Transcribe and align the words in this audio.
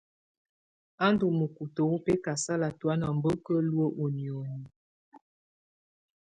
A 1.05 1.05
ndù 1.13 1.27
mukutǝ 1.39 1.81
wù 1.89 1.97
bɛkasala 2.05 2.67
tɔ̀ána 2.79 3.07
mba 3.17 3.29
á 3.35 3.39
ka 3.45 3.53
luǝ́ 3.69 3.93
ù 4.03 4.05
nìóni. 4.15 4.69